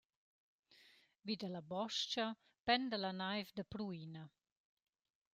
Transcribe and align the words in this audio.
Vi 1.25 1.33
da 1.41 1.47
la 1.51 1.61
bos-cha 1.71 2.27
penda 2.65 2.97
la 3.01 3.11
naiv 3.21 3.47
da 3.57 3.63
pruina. 3.71 4.23